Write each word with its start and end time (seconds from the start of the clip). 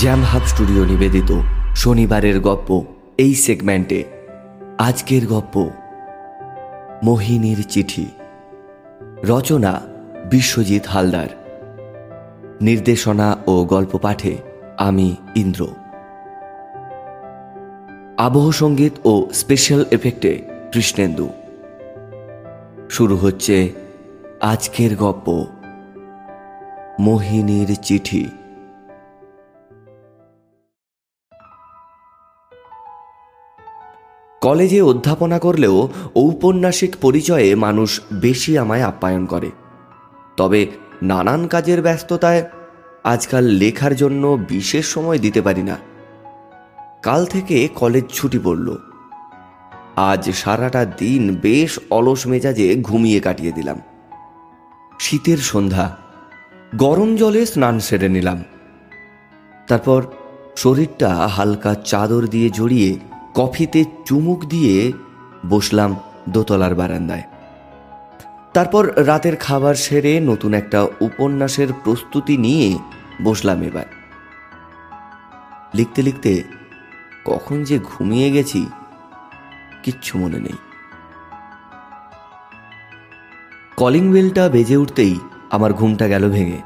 Jam 0.00 0.22
hub 0.22 0.42
studio 0.42 0.84
নিবেদিত 0.84 1.40
শনিবারের 1.76 2.40
গপ্প 2.40 2.82
এই 3.18 3.34
সেগমেন্টে। 3.34 4.04
আজকের 4.78 5.26
গপ্প, 5.26 5.70
মোহিনীর 7.04 7.64
চিঠি। 7.68 8.06
রচনা, 9.24 9.80
বিশ্বজিৎ 10.30 10.86
হালদার। 10.86 11.26
নির্দেশনা 12.60 13.36
ও 13.46 13.64
গল্প 13.64 13.98
পাঠে 13.98 14.36
আমি, 14.78 15.16
ইন্দ্র। 15.36 15.66
আবহ 18.18 18.50
সংগীত 18.50 18.92
ও 19.04 19.26
স্পেশাল 19.32 19.84
এফেক্টে 19.90 20.42
কৃষ্ণেন্দু। 20.72 21.28
শুরু 22.90 23.16
হচ্ছে 23.16 23.72
আজকের 24.40 24.96
গপ্প, 24.96 25.44
মোহিনীর 27.00 27.76
চিঠি। 27.82 28.28
কলেজে 34.40 34.80
অধ্যাপনা 34.80 35.38
করলেও 35.38 35.88
ঔপন্যাসিক 36.16 36.96
পরিচয়ে 37.00 37.54
মানুষ 37.54 38.00
বেশি 38.12 38.58
আমায় 38.58 38.82
আপ্যায়ন 38.82 39.26
করে। 39.26 39.50
তবে 40.36 40.66
নানান 41.02 41.46
কাজের 41.46 41.82
ব্যস্ততায় 41.82 42.42
আজকাল 43.04 43.44
লেখার 43.44 43.96
জন্য 43.96 44.38
বিশেষ 44.48 44.86
সময় 44.86 45.18
দিতে 45.18 45.42
পারি 45.42 45.62
না। 45.62 45.76
কাল 47.02 47.26
থেকে 47.26 47.68
কলেজ 47.74 48.04
ছুটি 48.12 48.38
পড়ল। 48.44 48.76
আজ 49.96 50.30
সারাটা 50.30 50.84
দিন 50.84 51.36
বেশ 51.42 51.78
অলস 51.90 52.26
মেজাজে 52.26 52.76
ঘুমিয়ে 52.80 53.20
কাটিয়ে 53.20 53.52
দিলাম। 53.52 53.80
শীতের 55.00 55.38
সন্ধ্যা। 55.38 55.96
গরম 56.76 57.16
জলে 57.16 57.46
স্নান 57.46 57.80
সেরে 57.80 58.08
নিলাম। 58.08 58.44
তারপর 59.68 60.02
শরীরটা 60.56 61.08
হালকা 61.08 61.74
চাদর 61.74 62.26
দিয়ে 62.26 62.50
জড়িয়ে 62.50 63.09
কফিতে 63.34 63.84
চুমুক 64.04 64.44
দিয়ে 64.44 64.92
বসলাম 65.48 65.96
দোতলার 66.28 66.74
বারান্দায়। 66.74 67.22
তারপর 68.52 69.06
রাতের 69.06 69.36
খাবার 69.36 69.74
সেরে 69.74 70.20
নতুন 70.20 70.54
একটা 70.54 70.82
উপন্যাসের 71.00 71.68
প্রস্তুতি 71.84 72.36
নিয়ে 72.36 72.78
বসলাম 73.22 73.62
এবার। 73.62 73.84
লিখতে 75.74 76.02
লিখতে, 76.02 76.42
কখন 77.24 77.64
যে 77.64 77.78
ঘুমিয়ে 77.78 78.30
গেছি, 78.30 78.66
কিচ্ছু 79.82 80.18
মনে 80.18 80.40
নেই। 80.40 80.58
কলিং 83.76 84.12
বেলটা 84.12 84.48
বেজে 84.48 84.76
উঠতেই 84.76 85.18
আমার 85.50 85.72
ঘুমটা 85.72 86.08
গেল 86.08 86.30
ভেঙে। 86.30 86.60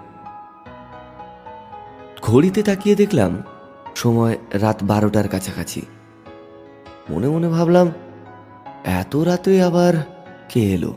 ঘড়িতে 2.22 2.62
তাকিয়ে 2.62 2.96
দেখলাম, 2.96 3.42
সময় 3.96 4.38
রাত 4.52 4.78
বারোটার 4.82 5.28
কাছাকাছি। 5.28 5.82
মনে 7.10 7.28
মনে 7.28 7.48
ভাবলাম, 7.48 7.92
এত 8.84 9.16
রাতে 9.16 9.62
আবার 9.62 9.94
কে 10.48 10.60
এলো? 10.60 10.96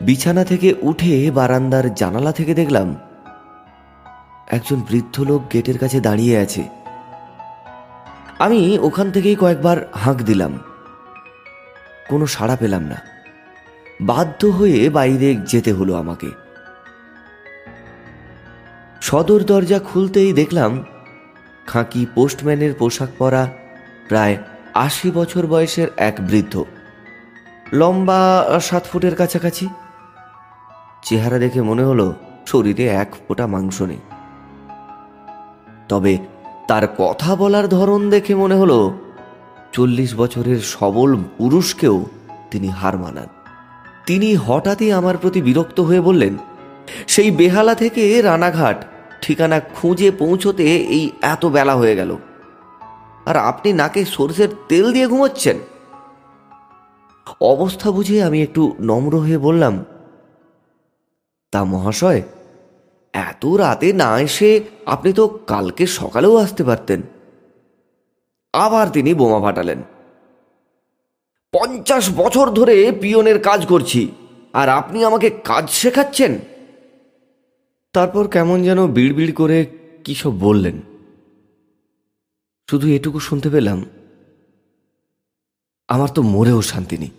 বিছানা 0.00 0.44
থেকে 0.44 0.74
উঠে 0.82 1.30
বারান্দার 1.30 1.94
জানালা 1.94 2.32
থেকে 2.32 2.54
দেখলাম, 2.54 2.96
একজন 4.46 4.80
বৃদ্ধ 4.80 5.20
লোক 5.20 5.42
গেটের 5.52 5.78
কাছে 5.78 6.00
দাঁড়িয়ে 6.00 6.38
আছে। 6.38 6.62
আমি 8.38 8.78
ওখান 8.78 9.10
থেকেই 9.10 9.36
কয়েকবার 9.36 9.76
হাঁক 9.94 10.16
দিলাম। 10.16 10.58
কোনো 12.08 12.26
সাড়া 12.26 12.56
পেলাম 12.56 12.82
না। 12.82 12.98
বাধ্য 14.00 14.46
হয়ে 14.46 14.90
বাইরে 14.90 15.34
যেতে 15.34 15.72
হলো 15.72 15.94
আমাকে। 15.94 16.30
সদর 19.00 19.40
দরজা 19.40 19.78
খুলতেই 19.78 20.32
দেখলাম, 20.32 20.84
খাঁকি 21.66 22.06
পোস্টম্যানের 22.14 22.74
পোশাক 22.74 23.08
পরা 23.18 23.48
প্রায় 24.08 24.36
আশি 24.74 25.10
বছর 25.10 25.46
বয়সের 25.46 25.88
এক 25.96 26.14
বৃদ্ধ। 26.20 26.64
লম্বা 27.72 28.44
সাত 28.60 28.84
ফুটের 28.84 29.14
কাছাকাছি। 29.14 29.68
চেহারা 31.04 31.38
দেখে 31.38 31.62
মনে 31.62 31.82
হলো 31.82 32.14
শরীরে 32.46 32.86
এক 32.86 33.14
ফোঁটা 33.28 33.46
মাংস 33.46 33.82
নেই। 33.82 33.98
তবে 35.88 36.18
তার 36.68 36.88
কথা 36.98 37.36
বলার 37.36 37.68
ধরন 37.68 38.10
দেখে 38.10 38.34
মনে 38.34 38.54
হলো 38.54 38.98
চল্লিশ 39.72 40.14
বছরের 40.14 40.60
সবল 40.60 41.16
পুরুষকেও 41.38 42.04
তিনি 42.50 42.68
হার 42.68 42.98
মানান। 42.98 43.26
তিনি 44.06 44.34
হঠাৎই 44.34 44.92
আমার 44.92 45.16
প্রতি 45.18 45.42
বিরক্ত 45.42 45.80
হয়ে 45.80 46.00
বললেন, 46.00 46.34
সেই 47.06 47.30
বেহালা 47.30 47.74
থেকে 47.74 48.22
রানাঘাট 48.22 48.84
ঠিকানা 49.22 49.60
খুঁজে 49.60 50.10
পৌঁছতে 50.10 50.76
এই 50.76 51.10
এত 51.22 51.46
বেলা 51.46 51.74
হয়ে 51.74 51.96
গেল। 51.96 52.16
আর 53.26 53.36
আপনি 53.36 53.68
নাকে 53.72 54.00
সরষের 54.04 54.50
তেল 54.68 54.92
দিয়ে 54.92 55.06
ঘুমোচ্ছেন। 55.06 55.56
অবস্থা 57.40 57.88
বুঝে 57.90 58.16
আমি 58.22 58.38
একটু 58.42 58.62
নম্র 58.80 59.14
হয়ে 59.18 59.38
বললাম, 59.38 59.74
তা 61.52 61.64
মহাশয়, 61.64 62.22
এত 63.14 63.42
রাতে 63.46 63.88
না 63.92 64.10
এসে 64.20 64.50
আপনি 64.86 65.12
তো 65.12 65.24
কালকে 65.46 65.86
সকালেও 65.86 66.34
আসতে 66.36 66.64
পারতেন। 66.64 67.00
আবার 68.54 68.86
তিনি 68.88 69.10
বোমা 69.14 69.40
ফাটালেন। 69.40 69.80
পঞ্চাশ 71.52 72.04
বছর 72.16 72.46
ধরে 72.50 72.76
পিয়নের 72.92 73.38
কাজ 73.42 73.60
করছি, 73.66 74.02
আর 74.54 74.68
আপনি 74.68 74.98
আমাকে 75.04 75.28
কাজ 75.30 75.64
শেখাচ্ছেন? 75.70 76.32
তারপর 77.94 78.24
কেমন 78.28 78.58
যেন 78.62 78.80
বিড়বিড় 78.86 79.32
করে 79.32 79.58
কী 80.04 80.14
সব 80.14 80.34
বললেন। 80.38 80.76
শুধু 82.68 82.86
এটুকু 82.88 83.18
শুনতে 83.20 83.48
পেলাম, 83.50 83.78
আমার 85.88 86.08
তো 86.14 86.20
মরেও 86.22 86.60
শান্তি 86.62 86.96
নেই। 86.96 87.12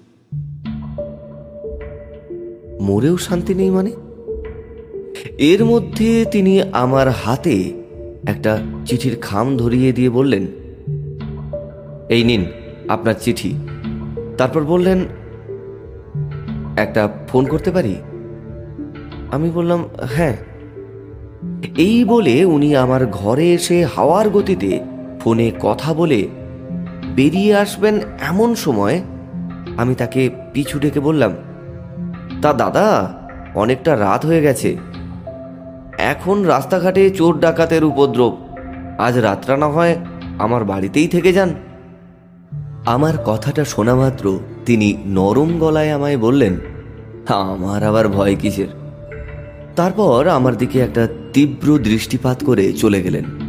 মরেও 2.81 3.17
শান্তি 3.17 3.53
নেই 3.53 3.69
মানে? 3.69 3.91
এর 5.37 5.65
মধ্যে 5.65 6.25
তিনি 6.31 6.53
আমার 6.73 7.07
হাতে 7.09 7.55
একটা 8.27 8.51
চিঠির 8.85 9.15
খাম 9.21 9.57
ধরিয়ে 9.57 9.91
দিয়ে 9.91 10.09
বললেন, 10.09 10.43
এই 12.09 12.23
নিন 12.23 12.43
আপনার 12.87 13.15
চিঠি। 13.21 13.51
তারপর 14.37 14.61
বললেন, 14.63 14.99
একটা 16.75 17.01
ফোন 17.27 17.43
করতে 17.45 17.69
পারি? 17.71 17.95
আমি 19.31 19.47
বললাম 19.49 19.79
হ্যাঁ। 20.15 20.37
এই 21.77 21.97
বলে 22.03 22.35
উনি 22.45 22.75
আমার 22.75 23.01
ঘরে 23.05 23.53
এসে 23.53 23.77
হাওয়ার 23.85 24.29
গতিতে 24.29 24.71
ফোনে 25.25 25.51
কথা 25.59 25.93
বলে 25.93 26.27
বেরিয়ে 27.15 27.55
আসবেন 27.55 27.99
এমন 28.21 28.55
সময় 28.55 29.01
আমি 29.77 29.95
তাকে 29.95 30.29
পিছু 30.53 30.79
ডেকে 30.79 30.99
বললাম, 30.99 31.31
তা 32.41 32.53
দাদা, 32.53 33.13
অনেকটা 33.55 33.99
রাত 33.99 34.25
হয়ে 34.25 34.41
গেছে। 34.41 34.77
এখন 35.97 36.43
রাস্তাঘাটে 36.43 37.09
চোর 37.09 37.39
ডাকাতের 37.39 37.83
উপদ্রব। 37.83 38.37
আজ 38.97 39.17
রাতটা 39.17 39.57
না 39.57 39.67
হয় 39.67 39.95
আমার 40.37 40.63
বাড়িতেই 40.63 41.07
থেকে 41.07 41.33
যান। 41.33 41.53
আমার 42.85 43.13
কথাটা 43.25 43.65
শোনা 43.65 43.95
মাত্র 43.95 44.39
তিনি 44.65 44.97
নরম 45.05 45.59
গলায় 45.59 45.91
আমায় 45.91 46.17
বললেন, 46.17 46.57
আমার 47.27 47.83
আবার 47.83 48.09
ভয় 48.09 48.35
কিসের? 48.35 48.67
তারপর 49.75 50.27
আমার 50.27 50.57
দিকে 50.57 50.79
একটা 50.79 51.07
তীব্র 51.33 51.77
দৃষ্টিপাত 51.77 52.43
করে 52.43 52.73
চলে 52.73 53.01
গেলেন। 53.01 53.44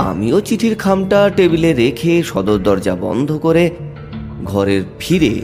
আমিও 0.00 0.40
চিঠির 0.40 0.74
খামটা 0.74 1.30
টেবিলে 1.36 1.72
রেখে 1.72 2.22
সদর 2.22 2.58
দরজা 2.58 2.94
বন্ধ 2.94 3.32
করে 3.32 3.70
ঘরের 4.44 4.82
ফিরে 4.98 5.42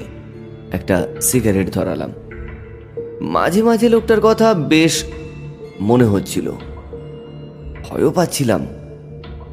একটা 0.72 1.06
সিগারেট 1.20 1.70
ধরালাম। 1.70 2.12
মাঝে 3.20 3.62
মাঝে 3.62 3.88
লোকটার 3.88 4.20
কথা 4.20 4.54
বেশ 4.54 5.04
মনে 5.80 6.04
হচ্ছিল। 6.04 6.52
ভয়ও 7.84 8.10
পাচ্ছিলাম, 8.10 8.66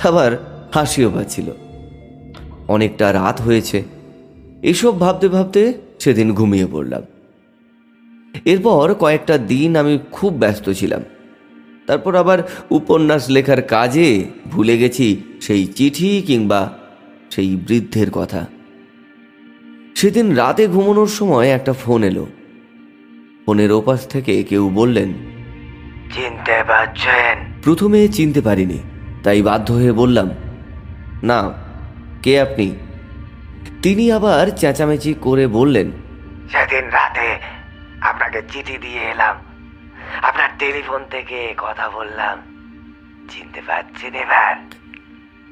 আবার 0.04 0.32
হাসিও 0.74 1.10
পাচ্ছিল। 1.10 1.52
অনেকটা 2.68 3.14
রাত 3.14 3.42
হয়েছে, 3.42 3.84
এসব 4.64 5.00
ভাবতে 5.00 5.28
ভাবতে 5.28 5.74
সেদিন 6.00 6.34
ঘুমিয়ে 6.34 6.68
পড়লাম। 6.72 7.04
এরপর 8.46 8.94
কয়েকটা 8.94 9.38
দিন 9.38 9.76
আমি 9.76 10.00
খুব 10.12 10.34
ব্যস্ত 10.34 10.70
ছিলাম। 10.70 11.02
তারপর 11.88 12.16
আবার 12.16 12.50
উপন্যাস 12.70 13.30
লেখার 13.30 13.62
কাজে 13.62 14.26
ভুলে 14.52 14.78
গেছি 14.78 15.24
সেই 15.42 15.66
চিঠি 15.66 16.24
কিংবা 16.28 16.78
সেই 17.30 17.56
বৃদ্ধের 17.56 18.12
কথা। 18.12 18.46
সেদিন 19.96 20.36
রাতে 20.36 20.68
ঘুমানোর 20.68 21.08
সময় 21.08 21.50
একটা 21.50 21.74
ফোন 21.74 22.04
এলো। 22.04 22.28
ফোনের 23.46 23.72
ওপাশ 23.72 24.08
থেকে 24.08 24.44
কেউ 24.44 24.70
বললেন 24.70 25.14
চিনতে 26.14 26.64
পারছেন? 26.68 27.38
প্রথমে 27.64 28.08
চিনতে 28.08 28.42
পারিনি 28.42 28.80
তাই 29.24 29.42
বাধ্য 29.42 29.74
হয়ে 29.74 29.92
বললাম 29.92 30.30
না 31.24 31.54
কে 32.24 32.42
আপনি? 32.42 32.76
তিনি 33.82 34.12
আবার 34.12 34.48
চেঁচামেচি 34.48 35.14
করে 35.22 35.48
বললেন 35.48 35.92
সেদিন 36.52 36.86
রাতে 36.90 37.38
আপনাকে 38.02 38.42
চিঠি 38.52 38.78
দিয়ে 38.78 39.00
এলাম 39.00 39.36
আপনার 40.22 40.50
টেলিফোন 40.60 41.04
থেকে 41.12 41.54
কথা 41.58 41.90
বললাম। 41.90 42.42
চিনতে 43.30 43.62
পারছেন 43.68 44.14
এবার? 44.14 44.56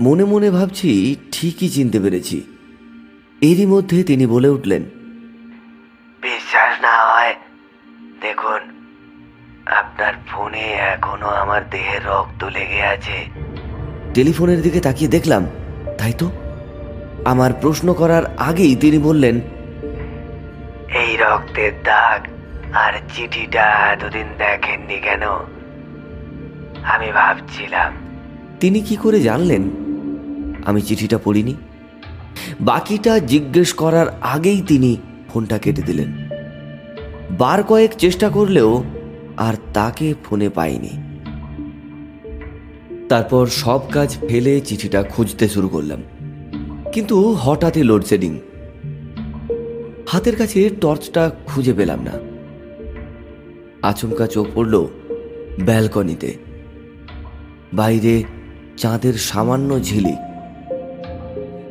মনে 0.01 0.23
মনে 0.23 0.51
ভাবছি 0.51 1.15
ঠিকই 1.31 1.69
চিনতে 1.69 1.99
পেরেছি। 1.99 2.43
এরই 3.41 3.65
মধ্যে 3.65 4.03
তিনি 4.03 4.27
বলে 4.27 4.49
উঠলেন 4.49 4.83
বিশ্বাস 6.21 6.81
না 6.81 7.13
হয়। 7.13 7.35
দেখুন 8.21 8.61
আপনার 9.65 10.13
ফোনে 10.27 10.71
এখনও 10.71 11.27
আমার 11.27 11.69
দেহের 11.69 12.05
রক্ত 12.05 12.43
লেগে 12.43 12.81
আছে। 12.81 13.25
টেলিফোনের 14.13 14.61
দিকে 14.61 14.79
তাকিয়ে 14.79 15.11
দেখলাম 15.11 15.47
তাই 15.97 16.13
তো? 16.13 16.31
আমার 17.25 17.53
প্রশ্ন 17.53 17.93
করার 17.93 18.37
আগেই 18.37 18.75
তিনি 18.75 18.97
বললেন 18.97 19.41
এই 20.93 21.17
রক্তের 21.17 21.71
দাগ 21.83 22.30
আর 22.73 22.93
চিঠিটা 23.15 23.61
এতদিন 23.61 24.25
দেখেননি 24.37 24.99
কেন? 24.99 25.21
আমি 26.83 27.11
ভাবছিলাম। 27.11 27.93
তিনি 28.59 28.81
কি 28.81 28.95
করে 28.95 29.19
জানলেন? 29.19 29.61
আমি 30.65 30.81
চিঠিটা 30.81 31.17
পড়িনি। 31.17 31.55
বাকিটা 32.61 33.19
জিজ্ঞেস 33.19 33.73
করার 33.73 34.07
আগেই 34.21 34.61
তিনি 34.61 34.97
ফোনটা 35.29 35.57
কেটে 35.57 35.81
দিলেন। 35.81 36.13
বার 37.37 37.63
কয়েক 37.63 37.91
চেষ্টা 37.91 38.29
করলেও 38.29 38.83
আর 39.37 39.53
তাকে 39.73 40.13
ফোনে 40.23 40.49
পাইনি। 40.49 40.89
তারপর 43.09 43.47
সব 43.47 43.91
কাজ 43.91 44.17
ফেলে 44.29 44.61
চিঠিটা 44.61 45.03
খুঁজতে 45.03 45.49
শুরু 45.49 45.69
করলাম। 45.69 46.03
কিন্তু 46.93 47.33
হঠাৎই 47.33 47.83
লোডশেডিং। 47.83 48.39
হাতের 50.07 50.35
কাছে 50.35 50.69
টর্চটা 50.81 51.31
খুঁজে 51.45 51.73
পেলাম 51.73 52.03
না। 52.03 52.30
আচমকা 53.81 54.27
চোখ 54.27 54.47
পড়ল 54.55 54.87
ব্যালকনিতে। 55.65 56.37
বাইরে 57.73 58.23
চাঁদের 58.77 59.13
সামান্য 59.13 59.81
ঝিলিক 59.81 60.15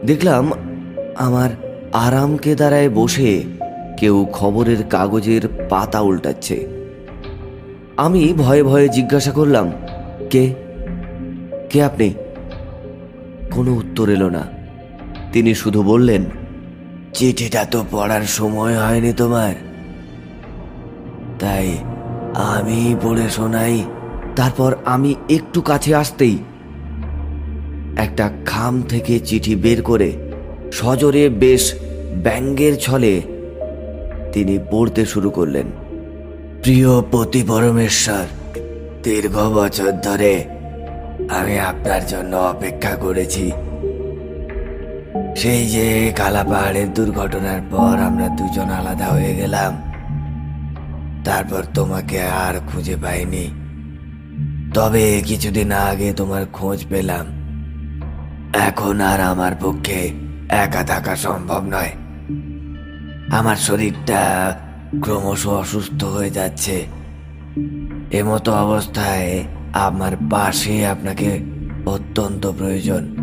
দেখলাম 0.06 0.52
আমার 1.16 1.50
আরাম 1.92 2.36
কেদারায় 2.36 2.90
বসে 2.90 3.42
কেউ 3.98 4.26
খবরের 4.32 4.82
কাগজের 4.82 5.48
পাতা 5.68 6.00
উল্টাচ্ছে। 6.00 6.68
আমি 7.96 8.32
ভয়ে 8.32 8.62
ভয়ে 8.62 8.88
জিজ্ঞাসা 8.88 9.30
করলাম, 9.30 9.72
কে? 10.30 10.54
কে 11.70 11.82
আপনি? 11.82 12.14
কোনো 13.50 13.72
উত্তর 13.72 14.08
এলো 14.08 14.30
না। 14.30 14.46
তিনি 15.32 15.54
শুধু 15.54 15.82
বললেন, 15.82 16.24
চিঠিটা 17.14 17.64
তো 17.64 17.84
পড়ার 17.90 18.22
সময় 18.22 18.78
হয়নি 18.78 19.12
তোমার। 19.12 19.54
তাই 21.38 21.78
আমি 22.34 22.96
পড়ে 23.02 23.30
শোনাই, 23.30 23.84
তারপর 24.36 24.74
আমি 24.84 25.14
একটু 25.28 25.60
কাছে 25.60 25.94
আসতেই 25.94 26.38
একটা 27.96 28.30
খাম 28.46 28.82
থেকে 28.82 29.20
চিঠি 29.20 29.54
বের 29.54 29.82
করে 29.82 30.12
সজোরে 30.72 31.28
বেশ 31.28 31.74
ব্যঙ্গের 32.14 32.76
ছলে 32.76 33.22
তিনি 34.32 34.58
পড়তে 34.70 35.06
শুরু 35.06 35.30
করলেন। 35.30 35.66
প্রিয় 36.62 37.02
পতি 37.12 37.42
পরমেশ্বর 37.42 38.24
দীর্ঘ 39.02 39.38
বছর 39.38 39.92
ধরে 39.92 40.44
আমি 41.28 41.58
আপনার 41.58 42.06
জন্য 42.06 42.36
অপেক্ষা 42.36 42.94
করেছি। 42.94 43.50
সেই 45.36 45.66
যে 45.66 46.12
কালা 46.16 46.44
পাহাড়ের 46.44 46.94
দুর্ঘটনার 46.94 47.60
পর 47.70 47.98
আমরা 47.98 48.28
দুজন 48.28 48.70
আলাদা 48.70 49.04
হয়ে 49.04 49.34
গেলাম। 49.34 49.89
তারপর 51.24 51.64
তোমাকে 51.74 52.22
আর 52.22 52.54
খুঁজে 52.72 52.96
পাইনি। 53.02 53.50
তবে 54.74 55.22
কিছুদিন 55.26 55.72
আগে 55.72 56.12
তোমার 56.12 56.46
খোঁজ 56.46 56.86
পেলাম। 56.88 57.26
এখন 58.54 59.00
আর 59.00 59.20
আমার 59.20 59.52
পক্ষে 59.60 60.10
একা 60.48 60.82
থাকা 60.82 61.16
সম্ভব 61.16 61.62
নয়। 61.64 61.92
আমার 63.30 63.56
শরীরটা 63.56 64.54
ক্রমশ 65.00 65.46
অসুস্থ 65.46 66.04
হয়ে 66.04 66.30
যাচ্ছে। 66.30 66.86
এমতো 68.12 68.52
অবস্থায় 68.52 69.44
আমার 69.72 70.12
পাশে 70.30 70.86
আপনাকে 70.86 71.40
অত্যন্ত 71.86 72.46
প্রয়োজন। 72.46 73.16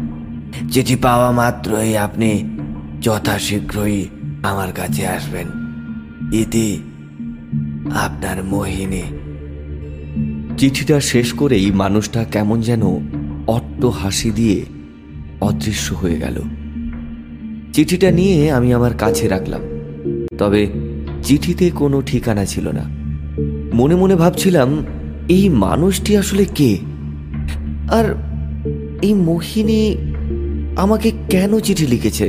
চিঠি 0.71 0.95
পাওয়া 0.95 1.31
মাত্রই 1.31 1.97
আপনি 1.97 2.59
যথাশীঘ্রই 3.01 4.07
আমার 4.43 4.71
কাছে 4.71 5.07
আসবেন। 5.07 5.47
ইতি 6.33 6.86
আপনার 7.91 8.43
মোহিনী। 8.43 9.01
চিঠিটা 10.57 10.99
শেষ 10.99 11.33
করেই 11.33 11.71
মানুষটা 11.71 12.23
কেমন 12.23 12.61
যেন 12.61 12.83
অট্ট 13.47 13.85
হাসি 13.85 14.31
দিয়ে 14.31 14.65
অদৃশ্য 15.41 15.93
হয়ে 15.93 16.17
গেল। 16.17 16.41
চিঠিটা 17.73 18.11
নিয়ে 18.11 18.51
আমি 18.51 18.73
আমার 18.73 18.93
কাছে 18.93 19.27
রাখলাম। 19.27 19.61
তবে 20.37 20.67
চিঠিতে 21.23 21.69
কোনো 21.69 22.01
ঠিকানা 22.01 22.45
ছিল 22.45 22.67
না। 22.67 22.83
মনে 23.73 23.95
মনে 23.95 24.15
ভাবছিলাম, 24.15 24.85
এই 25.29 25.49
মানুষটি 25.49 26.17
আসলে 26.17 26.45
কে? 26.45 26.77
আর 27.91 28.15
এই 29.01 29.13
মোহিনী 29.13 29.95
আমাকে 30.77 31.11
কেন 31.29 31.59
চিঠি 31.59 31.87
লিখেছে? 31.87 32.27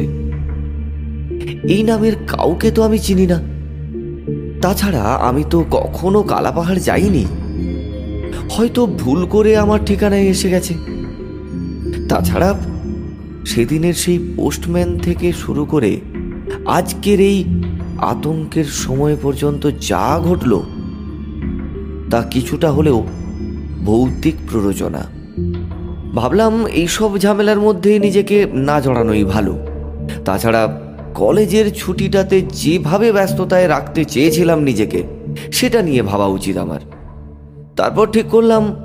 এই 1.69 1.83
নামের 1.83 2.13
কাউকে 2.27 2.71
তো 2.71 2.83
আমি 2.83 2.99
চিনি 2.99 3.27
না। 3.27 3.58
তাছাড়া 4.63 5.03
আমি 5.03 5.45
তো 5.51 5.65
কখনো 5.71 6.23
কালাপাহাড় 6.23 6.81
যাইনি। 6.81 7.27
হয়তো 8.51 8.87
ভুল 8.87 9.27
করে 9.27 9.57
আমার 9.57 9.81
ঠিকানায় 9.87 10.23
এসে 10.23 10.51
গেছে। 10.51 10.75
তাছাড়া 12.09 12.55
সেদিনের 13.47 13.95
সেই 13.95 14.35
পোস্টম্যান 14.37 14.99
থেকে 14.99 15.33
শুরু 15.33 15.65
করে 15.65 16.01
আজকের 16.67 17.21
এই 17.21 17.45
আতঙ্কের 17.99 18.65
সময় 18.65 19.17
পর্যন্ত 19.23 19.71
যা 19.81 20.21
ঘটল, 20.25 20.61
তা 22.11 22.23
কিছুটা 22.23 22.71
হলেও 22.71 23.07
ভৌতিক 23.85 24.35
প্ররোচনা। 24.51 25.07
ভাবলাম 26.15 26.67
এইসব 26.67 27.19
ঝামেলার 27.19 27.59
মধ্যে 27.59 27.99
নিজেকে 27.99 28.47
না 28.53 28.81
জড়ানোই 28.81 29.25
ভালো। 29.25 29.59
তাছাড়া 30.25 30.88
কলেজের 31.19 31.75
ছুটিটাতে 31.75 32.41
যেভাবে 32.41 33.13
ব্যস্ততায় 33.13 33.69
রাখতে 33.69 34.05
চেয়েছিলাম 34.05 34.61
নিজেকে, 34.61 35.03
সেটা 35.53 35.83
নিয়ে 35.83 36.03
ভাবা 36.03 36.27
উচিত 36.27 36.57
আমার। 36.57 36.81
তারপর 37.77 38.07
ঠিক 38.11 38.27
করলাম, 38.27 38.77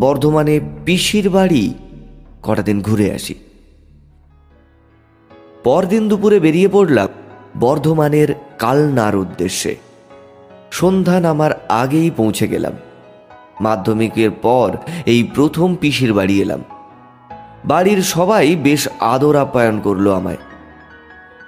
বর্ধমানে 0.00 0.60
পিসির 0.84 1.30
বাড়ি 1.30 1.74
কটা 2.42 2.62
দিন 2.62 2.82
ঘুরে 2.82 3.12
আসি। 3.12 3.34
পরদিন 5.64 6.08
দুপুরে 6.08 6.40
বেরিয়ে 6.40 6.68
পড়লাম 6.68 7.08
বর্ধমানের 7.60 8.28
কালনার 8.58 9.16
উদ্দেশ্যে। 9.16 9.76
সন্ধ্যা 10.72 11.20
নামার 11.20 11.50
আগেই 11.68 12.10
পৌঁছে 12.10 12.48
গেলাম। 12.48 12.72
মাধ্যমিকের 13.60 14.30
পর 14.30 14.76
এই 15.06 15.22
প্রথম 15.34 15.76
পিসির 15.80 16.14
বাড়ি 16.14 16.42
এলাম। 16.42 16.64
বাড়ির 17.64 18.02
সবাই 18.02 18.56
বেশ 18.56 18.88
আদর 19.00 19.36
আপ্যায়ন 19.36 19.80
করল 19.80 20.14
আমায়। 20.14 20.36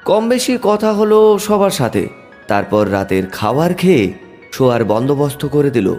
কম 0.05 0.29
বেশি 0.29 0.59
কথা 0.63 0.93
হলো 0.93 1.39
সবার 1.39 1.71
সাথে। 1.71 2.09
তারপর 2.49 2.93
রাতের 2.93 3.27
খাবার 3.27 3.75
খেয়ে 3.75 4.13
শোয়ার 4.53 4.85
বন্দোবস্ত 4.85 5.47
করে 5.47 5.71
দিল 5.71 5.95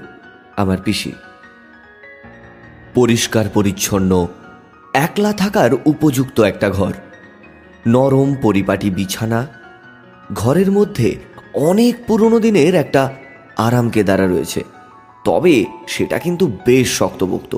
আমার 0.57 0.77
পিসি। 0.83 1.12
পরিষ্কার 2.93 3.45
পরিচ্ছন্ন, 3.53 4.27
একলা 4.93 5.33
থাকার 5.33 5.69
উপযুক্ত 5.86 6.41
একটা 6.41 6.69
ঘর। 6.69 6.93
নরম 7.88 8.36
পরিপাটি 8.41 8.89
বিছানা, 8.89 9.48
ঘরের 10.33 10.72
মধ্যে 10.72 11.15
অনেক 11.53 11.95
পুরনো 12.07 12.39
দিনের 12.39 12.75
একটা 12.75 13.13
আরাম 13.57 13.89
কেদারা 13.89 14.27
রয়েছে। 14.27 14.63
তবে 15.25 15.65
সেটা 15.88 16.19
কিন্তু 16.19 16.51
বেশ 16.65 16.98
শক্তপোক্ত। 16.98 17.57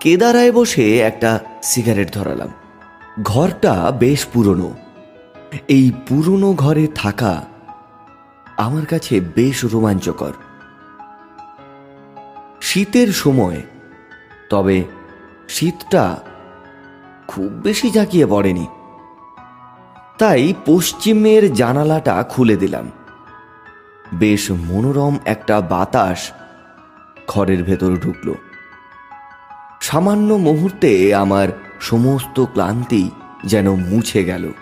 কেদারায় 0.00 0.52
বসে 0.52 0.98
একটা 0.98 1.40
সিগারেট 1.62 2.12
ধরালাম। 2.12 2.48
ঘরটা 3.22 3.92
বেশ 3.98 4.26
পুরনো। 4.26 4.74
এই 5.68 5.92
পুরনো 6.08 6.52
ঘরে 6.52 6.86
থাকা 6.86 7.44
আমার 8.56 8.86
কাছে 8.86 9.20
বেশ 9.20 9.64
রোমাঞ্চকর। 9.64 10.32
শীতের 12.60 13.08
সময়, 13.08 13.62
তবে 14.50 14.84
শীতটা 15.48 16.16
খুব 17.28 17.52
বেশি 17.52 17.90
জাঁকিয়ে 17.90 18.26
পড়েনি। 18.26 18.66
তাই 20.18 20.54
পশ্চিমের 20.66 21.54
জানালাটা 21.54 22.22
খুলে 22.22 22.56
দিলাম। 22.56 22.90
বেশ 24.14 24.50
মনোরম 24.50 25.18
একটা 25.24 25.60
বাতাস 25.60 26.30
ঘরের 27.28 27.64
ভেতর 27.64 27.96
ঢুকল। 27.96 28.34
সামান্য 29.80 30.34
মুহূর্তে 30.34 31.14
আমার 31.14 31.48
সমস্ত 31.80 32.44
ক্লান্তি 32.44 33.10
যেন 33.44 33.74
মুছে 33.74 34.24
গেল। 34.24 34.52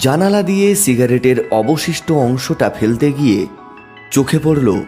জানালা 0.00 0.42
দিয়ে 0.42 0.74
সিগারেটের 0.74 1.48
অবশিষ্ট 1.50 2.12
অংশটা 2.12 2.70
ফেলতে 2.70 3.12
গিয়ে 3.12 3.46
চোখে 4.10 4.38
পড়ল 4.38 4.80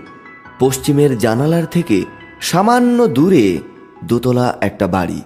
পশ্চিমের 0.59 1.19
জানালার 1.19 1.67
থেকে 1.67 2.05
সামান্য 2.41 3.07
দূরে 3.07 3.59
দোতলা 4.05 4.59
একটা 4.61 4.87
বাড়ি। 4.87 5.23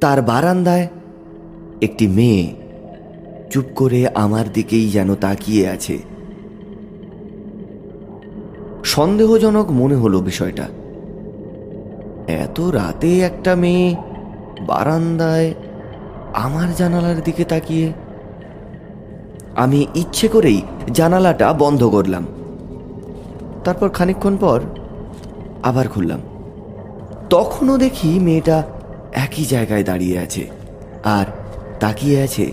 তার 0.00 0.22
বারান্দায় 0.22 0.88
একটি 1.82 2.06
মেয়ে 2.06 2.54
চুপ 3.50 3.64
করে 3.74 4.08
আমার 4.08 4.52
দিকেই 4.52 4.90
যেন 4.90 5.14
তাকিয়ে 5.14 5.68
আছে। 5.68 5.98
সন্দেহজনক 8.84 9.70
মনে 9.70 9.94
হলো 9.94 10.20
বিষয়টা। 10.20 10.68
এত 12.28 12.60
রাতে 12.60 13.20
একটা 13.20 13.54
মেয়ে 13.54 13.96
বারান্দায় 14.66 15.54
আমার 16.34 16.68
জানালার 16.78 17.22
দিকে 17.24 17.44
তাকিয়ে 17.44 17.92
আমি 19.56 19.86
ইচ্ছে 19.94 20.28
করেই 20.28 20.62
জানালাটা 20.92 21.52
বন্ধ 21.52 21.84
করলাম। 21.84 22.26
তারপর 23.64 23.88
খানিকক্ষণ 23.88 24.36
পর 24.36 24.60
আবার 25.62 25.88
খুললাম। 25.88 26.20
তখনও 27.30 27.78
দেখি 27.78 28.20
মেয়েটা 28.20 28.62
একই 29.12 29.44
জায়গায় 29.44 29.84
দাঁড়িয়ে 29.84 30.18
আছে 30.18 30.46
আর 31.04 31.26
তাকিয়ে 31.80 32.22
আছে 32.22 32.52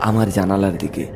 আমার 0.00 0.30
জানালার 0.30 0.78
দিকে। 0.78 1.06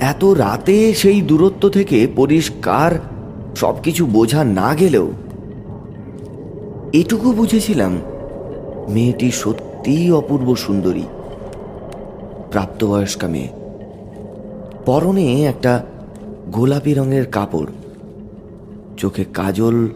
এত 0.00 0.24
রাতে 0.24 0.94
সেই 0.94 1.20
দূরত্ব 1.20 1.68
থেকে 1.68 2.06
পরিষ্কার 2.16 2.98
সব 3.56 3.74
কিছু 3.82 4.06
বোঝা 4.06 4.44
না 4.44 4.74
গেলেও 4.74 5.12
এটুকু 6.92 7.32
বুঝেছিলাম 7.32 8.00
মেয়েটি 8.88 9.30
সত্যিই 9.30 10.10
অপূর্ব 10.10 10.54
সুন্দরী। 10.54 11.02
প্রাপ্তবয়স্কা 12.50 13.28
মেয়ে। 13.28 13.48
পরনে 14.86 15.44
একটা 15.44 15.84
গোলাপি 16.52 16.94
রঙের 16.94 17.26
কাপড়। 17.26 17.66
চোখে 18.96 19.24
কাজল, 19.24 19.88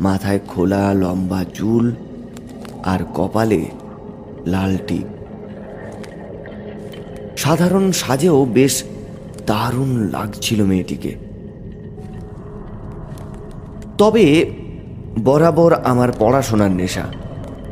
মাথায় 0.00 0.40
খোলা 0.48 0.94
লম্বা 0.94 1.44
চুল 1.54 1.94
আর 2.84 2.98
কপালে 3.14 3.64
লাল 4.46 4.76
টিপ। 4.86 5.06
সাধারণ 7.36 7.92
সাজেও 7.92 8.44
বেশ 8.44 8.84
দারুণ 9.46 9.98
লাগছিল 9.98 10.64
মেয়েটিকে। 10.64 11.14
তবে 13.98 14.50
বরাবর 15.24 15.74
আমার 15.74 16.12
পড়াশোনার 16.18 16.70
নেশা। 16.70 17.21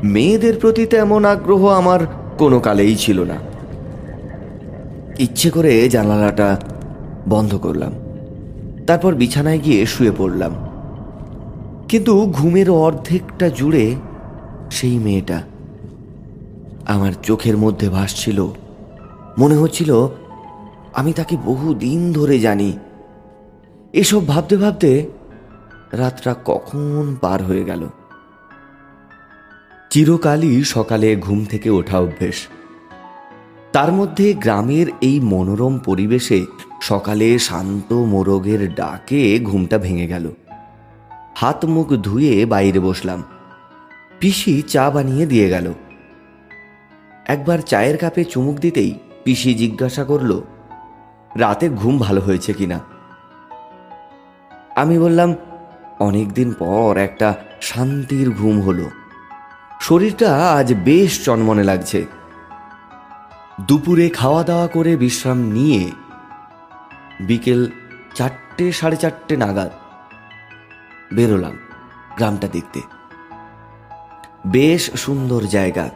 মেয়েদের 0.05 0.57
প্রতি 0.57 0.87
তেমন 0.87 1.25
আগ্রহ 1.25 1.67
আমার 1.67 2.01
কোনো 2.39 2.61
কালেই 2.61 2.97
ছিল 2.97 3.21
না। 3.21 3.35
ইচ্ছে 5.19 5.51
করে 5.51 5.89
জানালাটা 5.89 6.61
বন্ধ 7.29 7.55
করলাম। 7.55 7.93
তারপর 8.87 9.15
বিছানায় 9.15 9.59
গিয়ে 9.59 9.87
শুয়ে 9.87 10.11
পড়লাম। 10.19 10.55
কিন্তু 11.89 12.31
ঘুমের 12.33 12.71
অর্ধেকটা 12.71 13.49
জুড়ে 13.49 13.95
সেই 14.71 14.99
মেয়েটা 14.99 15.43
আমার 16.87 17.13
চোখের 17.23 17.57
মধ্যে 17.57 17.89
ভাসছিল। 17.89 18.47
মনে 19.39 19.57
হচ্ছিল, 19.57 20.09
আমি 20.93 21.13
তাকে 21.13 21.37
বহু 21.47 21.75
দিন 21.75 22.13
ধরে 22.13 22.39
জানি। 22.39 22.73
এসব 23.93 24.29
ভাবতে 24.29 24.57
ভাবতে 24.57 25.11
রাতটা 25.93 26.35
কখন 26.45 27.17
পার 27.21 27.43
হয়ে 27.43 27.65
গেল। 27.65 27.87
চিরকালই 29.91 30.65
সকালে 30.65 31.17
ঘুম 31.17 31.45
থেকে 31.45 31.71
ওঠা 31.71 31.99
অভ্যেস। 31.99 32.49
তার 33.73 33.93
মধ্যে 33.93 34.35
গ্রামের 34.35 34.87
এই 35.01 35.21
মনোরম 35.21 35.79
পরিবেশে 35.79 36.47
সকালে 36.83 37.39
শান্ত 37.39 37.93
মোরগের 37.93 38.75
ডাকে 38.75 39.39
ঘুমটা 39.39 39.79
ভেঙে 39.79 40.07
গেল। 40.07 40.31
হাত 41.35 41.65
মুখ 41.65 41.89
ধুয়ে 41.89 42.47
বাইরে 42.47 42.81
বসলাম। 42.81 43.23
পিসি 44.21 44.63
চা 44.63 44.91
বানিয়ে 44.91 45.27
দিয়ে 45.27 45.49
গেল। 45.49 45.73
একবার 47.27 47.59
চায়ের 47.59 47.97
কাপে 47.97 48.25
চুমুক 48.25 48.57
দিতেই 48.57 48.95
পিসি 49.25 49.55
জিজ্ঞাসা 49.55 50.05
করল, 50.05 50.41
রাতে 51.37 51.69
ঘুম 51.69 51.99
ভালো 51.99 52.21
হয়েছে 52.21 52.53
কিনা? 52.53 52.81
আমি 54.77 54.99
বললাম, 54.99 55.35
অনেকদিন 55.99 56.55
পর 56.59 56.97
একটা 56.97 57.35
শান্তির 57.61 58.31
ঘুম 58.31 58.61
হলো। 58.61 58.87
শরীরটা 59.81 60.53
আজ 60.53 60.75
বেশ 60.85 61.25
চনমনে 61.25 61.65
লাগছে। 61.65 62.07
দুপুরে 63.61 64.09
খাওয়া 64.09 64.43
দাওয়া 64.43 64.67
করে 64.67 64.97
বিশ্রাম 64.97 65.39
নিয়ে 65.39 65.91
বিকেল 67.21 67.71
চারটে, 68.15 68.73
সাড়ে 68.73 68.97
চারটে 68.97 69.37
নাগাদ 69.37 69.71
বেরোলাম 71.15 71.59
গ্রামটা 72.17 72.49
দেখতে। 72.49 72.81
বেশ 74.47 74.91
সুন্দর 74.95 75.43
জায়গা। 75.43 75.91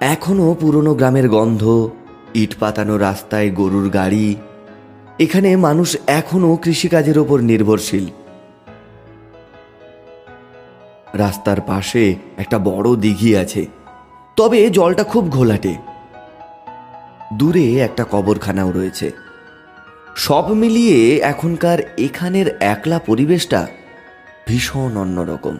এখনও 0.00 0.54
পুরনো 0.60 0.94
গ্রামের 0.94 1.28
গন্ধ, 1.28 1.90
ইট 2.34 2.54
পাতানো 2.58 2.98
রাস্তায় 2.98 3.50
গরুর 3.50 3.88
গাড়ি, 3.88 4.36
এখানে 5.18 5.56
মানুষ 5.56 5.96
এখনও 6.06 6.56
কৃষিকাজের 6.56 7.18
ওপর 7.18 7.40
নির্ভরশীল। 7.40 8.06
রাস্তার 11.16 11.60
পাশে 11.60 12.14
একটা 12.36 12.58
বড় 12.58 12.96
দিঘি 12.96 13.36
আছে। 13.36 13.66
তবে 14.36 14.70
জলটা 14.70 15.04
খুব 15.04 15.28
ঘোলাটে। 15.28 15.74
দূরে 17.32 17.78
একটা 17.78 18.04
কবরখানাও 18.10 18.70
রয়েছে। 18.70 19.10
সব 20.16 20.52
মিলিয়ে 20.52 21.18
এখনকার 21.18 21.78
এখানের 21.98 22.56
একলা 22.60 22.98
পরিবেশটা 22.98 23.66
ভীষণ 24.46 24.96
অন্যরকম। 24.96 25.58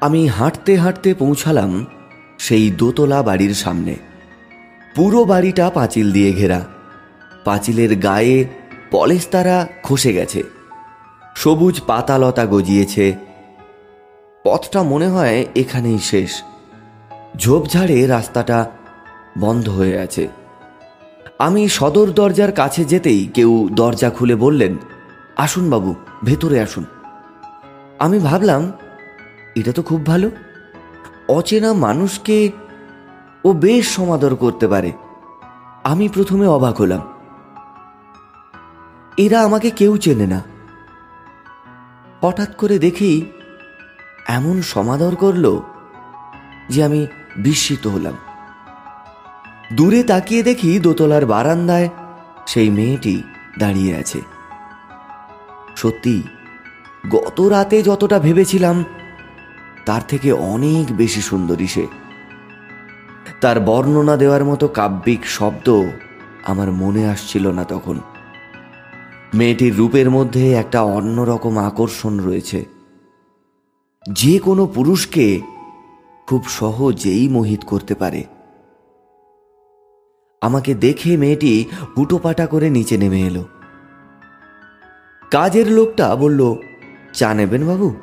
আমি 0.00 0.26
হাঁটতে 0.26 0.76
হাঁটতে 0.76 1.14
পৌঁছালাম 1.14 1.86
সেই 2.38 2.70
দোতলা 2.70 3.22
বাড়ির 3.22 3.54
সামনে। 3.54 3.96
পুরো 4.94 5.24
বাড়িটা 5.24 5.70
পাঁচিল 5.70 6.12
দিয়ে 6.12 6.32
ঘেরা। 6.32 6.64
পাঁচিলের 7.44 7.96
গায়ে 7.96 8.44
পলেস্তারা 8.90 9.66
খসে 9.82 10.12
গেছে। 10.12 10.42
সবুজ 11.40 11.80
পাতালতা 11.80 12.46
গজিয়েছে। 12.46 13.16
পথটা 14.44 14.82
মনে 14.82 15.08
হয় 15.08 15.46
এখানেই 15.56 15.98
শেষ। 15.98 16.42
ঝোপঝাড়ে 17.36 18.06
রাস্তাটা 18.06 18.70
বন্ধ 19.38 19.68
হয়ে 19.68 19.98
আছে। 19.98 20.28
আমি 21.38 21.68
সদর 21.68 22.10
দরজার 22.10 22.52
কাছে 22.52 22.84
যেতেই 22.84 23.26
কেউ 23.26 23.68
দরজা 23.72 24.10
খুলে 24.10 24.34
বললেন, 24.34 24.76
আসুন 25.36 25.70
বাবু, 25.70 25.94
ভেতরে 26.24 26.60
আসুন। 26.60 26.84
আমি 27.98 28.18
ভাবলাম, 28.18 28.72
এটা 29.56 29.72
তো 29.72 29.82
খুব 29.82 30.06
ভালো। 30.06 30.30
অচেনা 31.28 31.72
মানুষকে 31.72 32.50
ও 33.44 33.52
বেশ 33.52 33.88
সমাদর 33.88 34.34
করতে 34.34 34.68
পারে। 34.68 34.92
আমি 35.84 36.08
প্রথমে 36.08 36.46
অবাক 36.46 36.80
হলাম। 36.80 37.08
এরা 39.16 39.40
আমাকে 39.40 39.70
কেউ 39.70 39.96
চেনে 39.96 40.26
না। 40.26 40.59
হঠাৎ 42.22 42.56
করে 42.56 42.78
দেখি 42.78 43.26
এমন 44.28 44.62
সমাদর 44.62 45.14
করল 45.14 45.60
যে 46.68 46.84
আমি 46.84 47.06
বিস্মিত 47.36 47.86
হলাম। 47.86 48.16
দূরে 49.72 50.02
তাকিয়ে 50.02 50.42
দেখি 50.42 50.78
দোতলার 50.78 51.26
বারান্দায় 51.26 51.88
সেই 52.46 52.70
মেয়েটি 52.70 53.22
দাঁড়িয়ে 53.58 53.96
আছে। 53.96 54.20
সত্যি, 55.76 56.22
গত 57.10 57.40
রাতে 57.40 57.82
যতটা 57.82 58.18
ভেবেছিলাম, 58.18 58.84
তার 59.86 60.00
থেকে 60.08 60.32
অনেক 60.32 60.96
বেশি 60.96 61.20
সুন্দরী 61.20 61.66
সে। 61.66 61.86
তার 63.40 63.60
বর্ণনা 63.60 64.16
দেওয়ার 64.16 64.44
মতো 64.44 64.68
কাব্যিক 64.68 65.26
শব্দ 65.26 65.82
আমার 66.44 66.72
মনে 66.72 67.08
আসছিল 67.08 67.50
না 67.50 67.64
তখন। 67.64 68.00
মেয়েটির 69.34 69.76
রূপের 69.76 70.10
মধ্যে 70.10 70.52
একটা 70.52 70.82
অন্যরকম 70.82 71.58
আকর্ষণ 71.58 72.20
রয়েছে। 72.20 72.64
যে 74.12 74.38
কোনো 74.38 74.66
পুরুষকে 74.66 75.40
খুব 76.26 76.44
সহজেই 76.44 77.28
মোহিত 77.28 77.60
করতে 77.66 77.94
পারে। 77.94 78.24
আমাকে 80.40 80.74
দেখে 80.74 81.16
মেয়েটি 81.16 81.64
হুটোপাটা 81.98 82.46
করে 82.46 82.70
নিচে 82.70 82.98
নেমে 82.98 83.20
এলো। 83.20 83.44
কাজের 85.30 85.70
লোকটা 85.72 86.16
বলল, 86.16 86.54
চা 87.12 87.34
নেবেন 87.34 87.66
বাবু? 87.66 87.94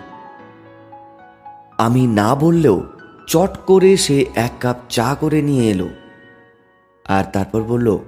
আমি 1.78 2.08
না 2.08 2.36
বললেও 2.36 2.84
চট 3.28 3.58
করে 3.66 3.98
সে 3.98 4.26
এক 4.36 4.52
কাপ 4.60 4.76
চা 4.90 5.16
করে 5.20 5.42
নিয়ে 5.42 5.70
এলো। 5.72 5.90
আর 7.06 7.24
তারপর 7.34 7.64
বলল, 7.64 8.00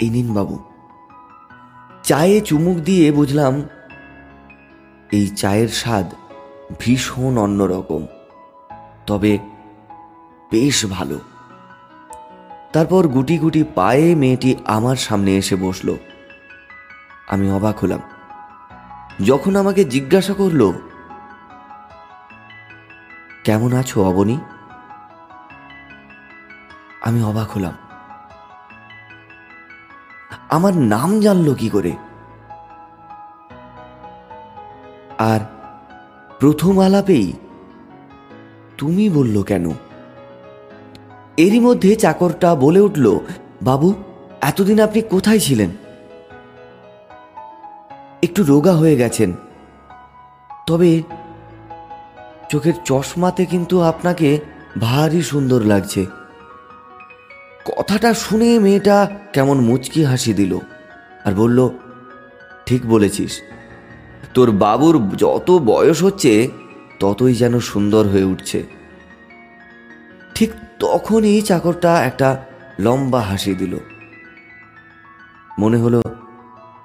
এই 0.00 0.10
নিন 0.10 0.34
বাবু। 0.34 0.67
চায়ে 2.08 2.40
চুমুক 2.40 2.76
দিয়ে 2.78 3.12
বুঝলাম, 3.12 3.62
এই 5.12 5.26
চায়ের 5.28 5.68
স্বাদ 5.68 6.06
ভীষণ 6.78 7.38
অন্যরকম, 7.38 8.06
তবে 9.06 9.38
বেশ 10.50 10.86
ভালো। 10.86 11.18
তারপর 12.72 13.08
গুটি 13.08 13.38
গুটি 13.38 13.64
পায়ে 13.74 14.14
মেয়েটি 14.14 14.56
আমার 14.66 14.96
সামনে 14.96 15.36
এসে 15.36 15.56
বসল। 15.56 15.88
আমি 17.28 17.46
অবাক 17.50 17.78
হলাম। 17.78 18.02
যখন 19.24 19.56
আমাকে 19.56 19.84
জিজ্ঞাসা 19.84 20.34
করল, 20.34 20.72
কেমন 23.44 23.72
আছো 23.72 23.96
অবনী? 24.02 24.36
আমি 27.02 27.20
অবাক 27.22 27.50
হলাম। 27.50 27.76
আমার 30.48 30.76
নাম 30.76 31.20
জানলো 31.20 31.54
কি 31.54 31.68
করে? 31.68 31.92
আর 35.18 35.40
প্রথম 36.40 36.80
আলাপেই 36.80 37.32
তুমি 38.78 39.10
বলল 39.10 39.42
কেন? 39.42 39.70
এরই 41.36 41.60
মধ্যে 41.60 41.96
চাকরটা 41.96 42.54
বলে 42.54 42.80
উঠল, 42.80 43.18
বাবু, 43.62 43.94
এতদিন 44.40 44.80
আপনি 44.80 45.00
কোথায় 45.00 45.38
ছিলেন? 45.38 45.70
একটু 48.22 48.42
রোগা 48.42 48.72
হয়ে 48.72 48.96
গেছেন। 48.96 49.32
তবে 50.66 51.02
চোখের 52.50 52.74
চশমাতে 52.84 53.46
কিন্তু 53.46 53.80
আপনাকে 53.80 54.38
ভারী 54.80 55.22
সুন্দর 55.22 55.60
লাগছে। 55.62 56.06
কথাটা 57.76 58.14
শুনে 58.14 58.58
মেয়েটা 58.58 59.10
কেমন 59.32 59.60
মুচকি 59.60 60.04
হাসি 60.04 60.34
দিল 60.34 60.58
আর 61.24 61.32
বলল, 61.34 61.70
ঠিক 62.66 62.86
বলেছিস। 62.86 63.42
তোর 64.34 64.50
বাবুর 64.50 65.16
যত 65.16 65.50
বয়স 65.50 66.02
হচ্ছে, 66.02 66.48
ততই 67.00 67.34
যেন 67.34 67.60
সুন্দর 67.60 68.08
হয়ে 68.08 68.24
উঠছে। 68.24 68.66
ঠিক 70.34 70.50
তখনই 70.78 71.42
চাকরটা 71.42 72.04
একটা 72.04 72.44
লম্বা 72.80 73.20
হাসি 73.20 73.54
দিল। 73.54 73.78
মনে 75.58 75.76
হলো, 75.76 76.02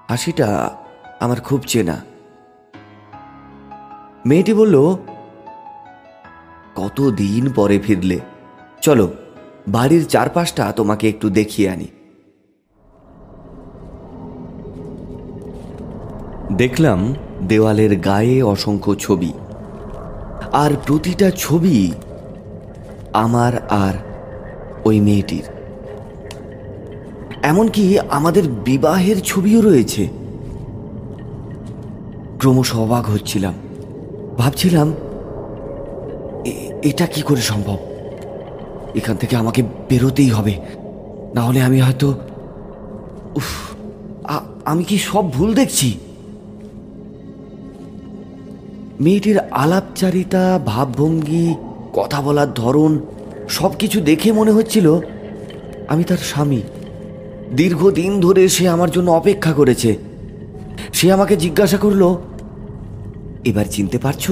হাসিটা 0.10 0.78
আমার 1.20 1.42
খুব 1.42 1.62
চেনা। 1.62 2.06
মেয়েটি 4.26 4.54
বলল 4.54 4.96
কত 6.76 7.02
দিন 7.02 7.52
পরে 7.54 7.80
ফিরলে? 7.80 8.20
চলো 8.82 9.14
বাড়ির 9.68 10.06
চারপাশটা 10.06 10.72
তোমাকে 10.72 11.10
একটু 11.10 11.30
দেখিয়ে 11.30 11.70
আনি। 11.70 11.88
দেখলাম 16.54 17.16
দেওয়ালের 17.48 18.00
গায়ে 18.00 18.44
অসংখ্য 18.44 18.96
ছবি। 18.96 19.34
আর 20.52 20.72
প্রতিটা 20.88 21.32
ছবি 21.32 21.92
আমার 23.14 23.68
আর 23.68 23.94
ওই 24.86 25.00
মেয়েটির। 25.00 25.44
এমনকি 27.44 28.00
আমাদের 28.00 28.44
বিবাহের 28.44 29.22
ছবিও 29.22 29.62
রয়েছে। 29.62 30.10
ক্রমশ 32.40 32.76
অবাক 32.76 33.10
হচ্ছিলাম। 33.10 33.54
ভাবছিলাম 34.38 34.94
এটা 36.84 37.06
কি 37.06 37.22
করে 37.22 37.42
সম্ভব? 37.42 37.78
এখান 39.00 39.16
থেকে 39.22 39.34
আমাকে 39.42 39.62
বেরোতেই 39.90 40.32
হবে। 40.38 40.54
না 41.36 41.42
হলে 41.48 41.60
আমি 41.68 41.78
হয়তো 41.86 42.08
উফ 43.40 43.50
আমি 44.72 44.84
কি 44.90 44.98
সব 45.10 45.24
ভুল 45.36 45.50
দেখছি? 45.60 45.90
মেয়েটির 49.04 49.38
আলাপচারিতা, 49.64 50.44
ভাবভঙ্গি, 50.66 51.48
কথা 51.94 52.20
বলার 52.22 52.50
ধরন 52.62 52.92
সব 53.58 53.72
কিছু 53.82 53.98
দেখে 54.10 54.30
মনে 54.32 54.56
হচ্ছিল 54.58 54.88
আমি 55.92 56.04
তার 56.10 56.22
স্বামী। 56.30 56.62
দীর্ঘদিন 57.60 58.12
ধরে 58.26 58.44
সে 58.56 58.64
আমার 58.76 58.90
জন্য 58.92 59.10
অপেক্ষা 59.12 59.54
করেছে। 59.60 59.92
সে 60.98 61.06
আমাকে 61.16 61.36
জিজ্ঞাসা 61.44 61.78
করল, 61.78 62.04
এবার 63.50 63.68
চিনতে 63.76 63.98
পারছ 64.06 64.26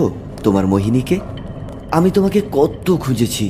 তোমার 0.46 0.66
মোহিনীকে? 0.72 1.18
আমি 1.98 2.10
তোমাকে 2.18 2.40
কত 2.58 2.88
খুঁজেছি। 3.04 3.46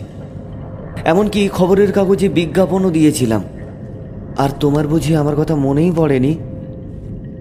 এমনকি 1.06 1.48
খবরের 1.48 1.92
কাগজে 1.92 2.30
বিজ্ঞাপনও 2.30 2.90
দিয়েছিলাম। 2.90 3.44
আর 4.38 4.50
তোমার 4.60 4.88
বুঝি 4.88 5.16
আমার 5.16 5.36
কথা 5.36 5.56
মনেই 5.56 5.92
পড়েনি? 5.96 6.38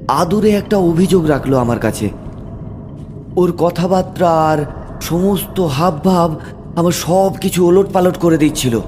আদুরে 0.08 0.50
একটা 0.50 0.76
অভিযোগ 0.76 1.26
রাখল 1.26 1.54
আমার 1.54 1.78
কাছে। 1.78 2.08
ওর 3.36 3.52
কথাবার্তা 3.52 4.30
আর 4.30 4.64
সমস্ত 5.00 5.60
হাবভাব 5.60 6.40
আমার 6.76 6.92
সব 6.92 7.32
কিছু 7.40 7.66
ওলট 7.66 7.86
পালট 7.92 8.16
করে 8.18 8.38
দিচ্ছিল। 8.38 8.80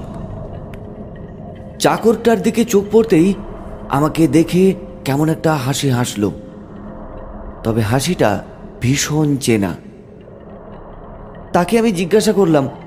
চাকরটার 1.79 2.41
দিকে 2.41 2.65
চোখ 2.65 2.83
পড়তেই 2.91 3.33
আমাকে 3.89 4.27
দেখে 4.27 4.73
কেমন 5.05 5.29
একটা 5.29 5.55
হাসি 5.55 5.89
হাসলো। 5.89 6.31
তবে 7.63 7.81
হাসিটা 7.81 8.43
ভীষণ 8.81 9.35
চেনা। 9.35 9.75
তাকে 11.53 11.79
আমি 11.79 11.91
জিজ্ঞাসা 11.91 12.33
করলাম 12.33 12.65
"আ- 12.65 12.67
আ- 12.67 12.82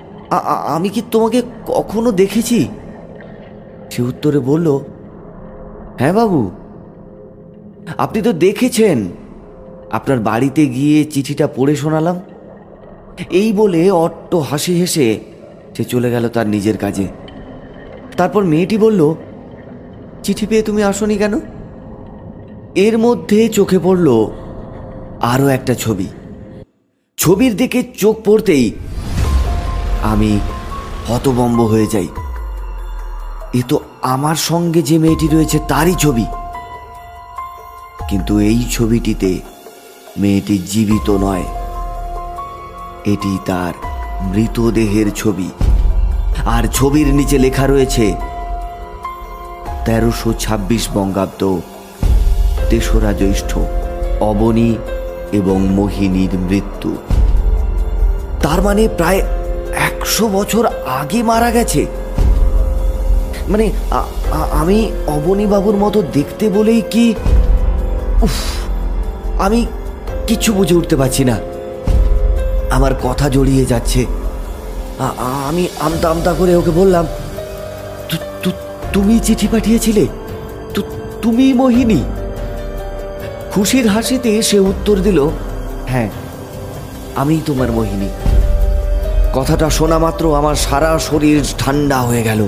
আমি 0.75 0.89
কি 0.89 1.01
তোমাকে 1.11 1.41
কখনো 1.67 2.11
দেখেছি? 2.11 2.67
সে 3.91 4.01
উত্তরে 4.01 4.39
বলল 4.39 4.79
হ্যাঁ 5.99 6.13
বাবু। 6.13 6.51
আপনি 7.97 8.21
তো 8.21 8.33
দেখেছেন। 8.33 9.09
আপনার 9.91 10.19
বাড়িতে 10.19 10.65
গিয়ে 10.65 11.05
চিঠিটা 11.05 11.47
পড়ে 11.47 11.75
শোনালাম। 11.75 12.19
এই 13.29 13.53
বলে 13.53 13.91
অট্ট 13.91 14.35
হাসি 14.35 14.73
হেসে 14.73 15.19
সে 15.75 15.83
চলে 15.83 16.11
গেল 16.11 16.29
তার 16.29 16.47
নিজের 16.47 16.77
কাজে। 16.77 17.07
তারপর 18.17 18.43
মেয়েটি 18.43 18.77
বলল, 18.77 19.15
চিঠি 20.23 20.45
পেয়ে 20.45 20.61
তুমি 20.61 20.83
আসনি 20.83 21.17
কেন? 21.17 21.39
এর 22.75 22.97
মধ্যে 22.97 23.49
চোখে 23.49 23.79
পড়ল 23.79 24.27
আরও 25.21 25.47
একটা 25.47 25.73
ছবি। 25.73 26.07
ছবির 27.17 27.55
দিকে 27.55 27.83
চোখ 27.97 28.15
পড়তেই 28.25 28.71
আমি 30.07 30.39
হতবম্ব 31.07 31.59
হয়ে 31.61 31.87
যাই। 31.87 32.07
এ 33.53 33.61
তো 33.67 33.79
আমার 34.01 34.35
সঙ্গে 34.35 34.81
যে 34.81 34.97
মেয়েটি 34.97 35.27
রয়েছে 35.27 35.57
তারই 35.67 35.95
ছবি। 35.95 36.25
কিন্তু 38.09 38.39
এই 38.39 38.59
ছবিটিতে 38.71 39.31
মেয়েটি 40.17 40.57
জীবিত 40.57 41.09
নয়। 41.09 41.45
এটি 43.05 43.37
তার 43.45 43.73
মৃতদেহের 44.21 45.11
ছবি। 45.11 45.49
আর 46.45 46.63
ছবির 46.73 47.07
নিচে 47.07 47.37
লেখা 47.37 47.67
রয়েছে, 47.67 48.05
তেরোশো 49.85 50.29
ছাব্বিশ 50.33 50.83
বঙ্গাব্দ 50.93 51.41
তেসরা 52.69 53.11
জ্যৈষ্ঠ 53.13 53.51
অবনী 54.21 54.71
এবং 55.31 55.57
মোহিনীর 55.67 56.33
মৃত্যু। 56.39 56.91
তার 58.43 58.59
মানে 58.61 58.83
প্রায় 58.97 59.21
একশো 59.77 60.27
বছর 60.27 60.65
আগে 60.87 61.23
মারা 61.23 61.51
গেছে। 61.51 61.85
মানে 63.47 63.71
আমি 64.51 64.91
অবনী 65.07 65.45
বাবুর 65.45 65.75
মতো 65.75 66.01
দেখতে 66.01 66.49
বলেই 66.49 66.81
কি, 66.91 67.13
উফ, 68.21 68.31
আমি 69.41 69.65
কিছু 70.27 70.53
বুঝে 70.53 70.75
উঠতে 70.75 70.95
পারছি 70.95 71.23
না। 71.23 71.37
আমার 72.69 72.91
কথা 73.03 73.29
জড়িয়ে 73.29 73.65
যাচ্ছে। 73.65 74.05
আমি 75.47 75.67
আমতা 75.79 76.09
আমতা 76.09 76.33
করে 76.33 76.55
ওকে 76.55 76.71
বললাম, 76.71 77.07
"তু- 78.09 78.43
তু- 78.43 78.93
তুমি 78.93 79.19
চিঠি 79.19 79.47
পাঠিয়েছিলে? 79.47 80.07
তুমি 81.21 81.53
মোহিনী? 81.53 82.03
খুশির 83.51 83.87
হাসিতে 83.87 84.41
সে 84.41 84.59
উত্তর 84.59 84.95
দিল 84.95 85.29
হ্যাঁ 85.87 86.09
আমি 87.15 87.41
তোমার 87.45 87.71
মোহিনী। 87.71 88.09
কথাটা 89.33 89.69
শোনা 89.69 89.99
মাত্র 89.99 90.35
আমার 90.35 90.55
সারা 90.55 90.99
শরীর 90.99 91.45
ঠান্ডা 91.57 92.01
হয়ে 92.01 92.23
গেল। 92.23 92.47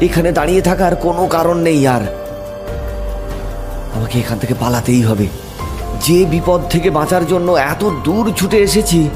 এখানে 0.00 0.32
দাঁড়িয়ে 0.32 0.62
থাকার 0.62 0.96
কোনো 0.96 1.26
কারণ 1.26 1.56
নেই 1.58 1.86
আর। 1.86 2.00
আমাকে 3.94 4.18
এখান 4.18 4.38
থেকে 4.38 4.54
পালাতেই 4.54 5.02
হবে। 5.02 5.26
যে 6.00 6.24
বিপদ 6.24 6.60
থেকে 6.70 6.90
বাঁচার 6.90 7.26
জন্য 7.26 7.52
এত 7.52 7.90
দূর 8.04 8.32
ছুটে 8.36 8.56
এসেছি, 8.56 9.08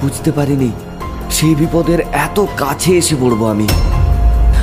বুঝতে 0.00 0.32
পারিনি 0.32 0.70
সেই 1.30 1.54
বিপদের 1.54 2.00
এত 2.00 2.46
কাছে 2.56 2.96
এসে 2.96 3.16
পড়ব 3.20 3.50
আমি। 3.50 3.68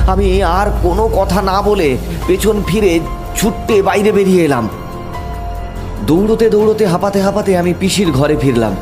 আমি 0.06 0.42
আর 0.42 0.66
কোনো 0.82 1.08
কথা 1.08 1.42
না 1.42 1.62
বলে 1.62 1.96
পেছন 2.26 2.62
ফিরে 2.66 3.00
ছুটতে 3.36 3.82
বাইরে 3.82 4.12
বেরিয়ে 4.12 4.44
এলাম। 4.44 4.68
দৌড়তে 6.06 6.50
দৌড়তে 6.50 6.86
হাঁপাতে 6.86 7.22
হাঁপাতে 7.22 7.58
আমি 7.58 7.74
পিসির 7.80 8.12
ঘরে 8.12 8.36
ফিরলাম। 8.36 8.76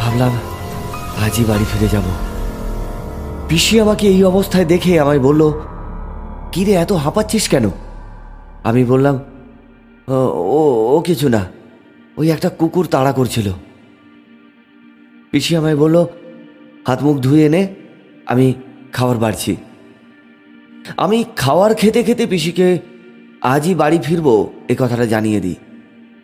ভাবলাম 0.00 0.30
আজই 1.24 1.44
বাড়ি 1.44 1.64
ফিরে 1.72 1.88
যাব। 1.88 2.02
পিসি 3.48 3.80
আমাকে 3.80 4.06
এই 4.06 4.24
অবস্থায় 4.24 4.64
দেখে 4.64 5.00
আমায় 5.00 5.18
বলল 5.18 5.52
কিরে 6.52 6.72
এত 6.72 6.92
হাঁপাচ্ছিস 6.92 7.48
কেন? 7.48 7.70
আমি 8.64 8.84
বললাম, 8.84 9.20
"ও 10.08 10.92
ও 10.92 11.02
কিছু 11.06 11.28
না। 11.28 11.44
ওই 12.16 12.30
একটা 12.30 12.48
কুকুর 12.48 12.86
তাড়া 12.86 13.12
করছিল। 13.12 13.52
পিসি 15.30 15.56
আমায় 15.56 15.76
বলল, 15.76 16.06
হাত 16.86 17.02
মুখ 17.02 17.16
ধুয়ে 17.16 17.46
এনে 17.46 17.74
আমি 18.26 18.54
খাবার 18.92 19.16
বাড়ছি। 19.16 19.56
আমি 20.96 21.24
খাওয়ার 21.36 21.74
খেতে 21.74 22.02
খেতে 22.02 22.26
পিসিকে, 22.26 22.78
আজই 23.42 23.74
বাড়ি 23.74 23.98
ফিরবো, 23.98 24.52
এ 24.68 24.74
কথাটা 24.78 25.06
জানিয়ে 25.06 25.40
দিই। 25.40 25.54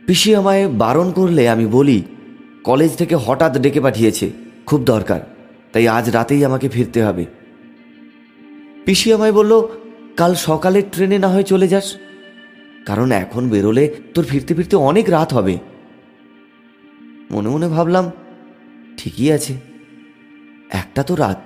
পিসি 0.07 0.35
আমায় 0.35 0.69
বারণ 0.69 1.13
করলে 1.13 1.49
আমি 1.49 1.67
বলি, 1.67 2.03
কলেজ 2.65 2.97
থেকে 2.97 3.17
হঠাৎ 3.17 3.59
ডেকে 3.59 3.81
পাঠিয়েছে। 3.81 4.52
খুব 4.67 4.81
দরকার, 4.85 5.21
তাই 5.73 5.85
আজ 5.97 6.05
রাতেই 6.17 6.43
আমাকে 6.45 6.67
ফিরতে 6.69 7.01
হবে। 7.07 7.25
পিসি 8.85 9.09
আমায় 9.17 9.35
বলল, 9.39 9.53
কাল 10.17 10.33
সকালের 10.49 10.85
ট্রেনে 10.93 11.19
না 11.19 11.29
হয় 11.29 11.47
চলে 11.53 11.67
যাস, 11.69 11.87
কারণ 12.87 13.09
এখন 13.23 13.43
বেরোলে 13.49 13.85
তোর 14.15 14.25
ফিরতে 14.25 14.53
ফিরতে 14.55 14.77
অনেক 14.91 15.07
রাত 15.11 15.31
হবে। 15.33 15.55
মনে 17.31 17.49
মনে 17.49 17.69
ভাবলাম, 17.69 18.05
ঠিকই 18.99 19.29
আছে, 19.37 19.55
একটা 20.73 21.03
তো 21.03 21.15
রাত। 21.15 21.39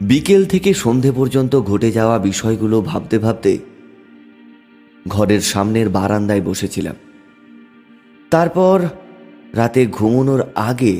বিকেল 0.00 0.42
থেকে 0.44 0.70
সন্ধে 0.74 1.10
পর্যন্ত 1.12 1.54
ঘটে 1.70 1.90
যাওয়া 1.92 2.16
বিষয়গুলো 2.18 2.76
ভাবতে 2.80 3.16
ভাবতে 3.18 3.52
ঘরের 5.06 5.42
সামনের 5.42 5.88
বারান্দায় 5.88 6.40
বসেছিলাম। 6.40 6.96
তারপর 8.30 8.78
রাতে 9.54 9.82
ঘুমানোর 9.86 10.42
আগে 10.70 10.94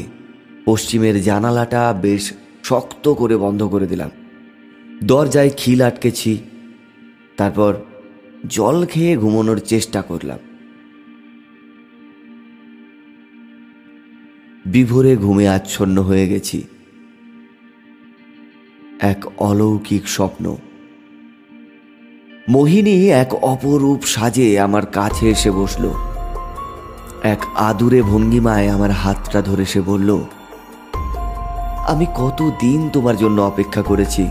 পশ্চিমের 0.64 1.22
জানালাটা 1.22 1.94
বেশ 2.02 2.32
শক্ত 2.64 3.08
করে 3.12 3.36
বন্ধ 3.36 3.62
করে 3.62 3.86
দিলাম। 3.86 4.10
দরজায় 5.04 5.50
খিল 5.56 5.82
আটকেছি, 5.82 6.38
তারপর 7.36 7.74
জল 8.48 8.86
খেয়ে 8.86 9.16
ঘুমানোর 9.16 9.58
চেষ্টা 9.58 10.02
করলাম। 10.02 10.38
বিভোরে 14.66 15.16
ঘুমে 15.16 15.48
আচ্ছন্ন 15.48 16.02
হয়ে 16.02 16.28
গেছি। 16.28 16.62
এক 19.00 19.24
অলৌকিক 19.38 20.08
স্বপ্ন। 20.08 20.56
মোহিনী 22.48 23.10
এক 23.10 23.34
অপরূপ 23.34 24.04
সাজে 24.04 24.60
আমার 24.60 24.86
কাছে 24.86 25.30
এসে 25.30 25.50
বসল। 25.50 25.90
এক 27.22 27.38
আদুরে 27.54 28.02
ভঙ্গিমায় 28.02 28.68
আমার 28.68 28.90
হাতটা 28.90 29.42
ধরে 29.42 29.64
সে 29.64 29.80
বলল 29.80 30.24
আমি 31.88 32.06
কত 32.14 32.50
দিন 32.60 32.90
তোমার 32.92 33.16
জন্য 33.16 33.42
অপেক্ষা 33.42 33.82
করেছি? 33.82 34.30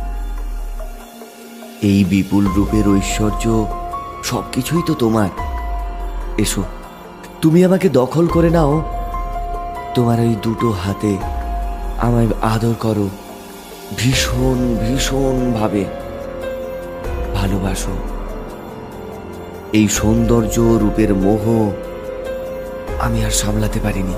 এই 1.82 2.04
বিপুল 2.04 2.48
রূপের 2.56 2.88
ঐশ্বর্য 2.88 3.66
সবকিছুই 4.24 4.82
তো 4.86 4.94
তোমার। 4.94 5.30
এসো, 6.38 6.64
তুমি 7.42 7.66
আমাকে 7.66 7.90
দখল 7.90 8.28
করে 8.28 8.50
নাও। 8.50 8.82
তোমার 9.96 10.20
ওই 10.20 10.36
দুটো 10.44 10.72
হাতে 10.72 11.18
আমায় 11.98 12.28
আদর 12.42 12.74
করো। 12.80 13.10
ভীষণ 13.98 14.78
ভীষণ 14.88 15.54
ভাবে 15.60 15.86
ভালোবাসো। 17.36 17.96
এই 19.74 19.88
সৌন্দর্য 19.88 20.60
রূপের 20.60 21.16
মোহ 21.16 21.72
আমি 23.02 23.26
আর 23.26 23.32
সামলাতে 23.32 23.80
পারিনি। 23.80 24.14